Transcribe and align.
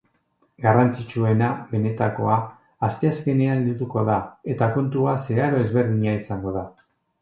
Garrantzitsuena, 0.65 1.49
benetakoa, 1.73 2.39
asteazkenean 2.89 3.63
helduko 3.69 4.07
da 4.11 4.19
eta 4.57 4.75
kontua 4.81 5.19
zeharo 5.31 5.65
ezberdina 5.69 6.21
izango 6.27 6.61
da. 6.63 6.71